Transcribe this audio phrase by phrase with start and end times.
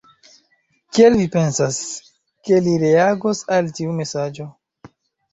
[0.97, 1.77] Kiel vi pensas,
[2.49, 4.47] ke li reagos al tiu mesaĝo?